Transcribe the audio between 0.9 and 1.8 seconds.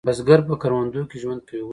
کې ژوند کوي